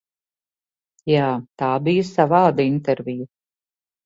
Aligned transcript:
Jā, 1.11 1.27
tā 1.63 1.69
bija 1.89 2.07
savāda 2.09 2.67
intervija. 2.71 3.29